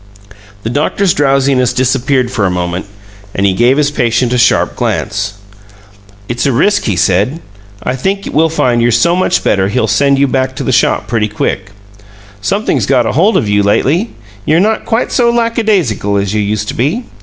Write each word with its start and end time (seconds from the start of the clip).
The 0.63 0.69
doctor's 0.71 1.13
drowsiness 1.13 1.73
disappeared 1.73 2.31
for 2.31 2.47
a 2.47 2.49
moment, 2.49 2.87
and 3.35 3.45
he 3.45 3.53
gave 3.53 3.77
his 3.77 3.91
patient 3.91 4.33
a 4.33 4.37
sharp 4.39 4.75
glance. 4.75 5.33
"It's 6.27 6.47
a 6.47 6.51
risk," 6.51 6.85
he 6.85 6.95
said. 6.95 7.39
"I 7.83 7.95
think 7.95 8.27
we'll 8.33 8.49
find 8.49 8.81
you're 8.81 8.89
so 8.89 9.15
much 9.15 9.43
better 9.43 9.67
he'll 9.67 9.85
send 9.85 10.17
you 10.17 10.27
back 10.27 10.55
to 10.55 10.63
the 10.63 10.71
shop 10.71 11.05
pretty 11.05 11.27
quick. 11.27 11.69
Something's 12.41 12.87
got 12.87 13.05
hold 13.05 13.37
of 13.37 13.47
you 13.47 13.61
lately; 13.61 14.09
you're 14.43 14.59
not 14.59 14.85
quite 14.87 15.11
so 15.11 15.29
lackadaisical 15.29 16.17
as 16.17 16.33
you 16.33 16.41
used 16.41 16.67
to 16.69 16.73
be. 16.73 17.03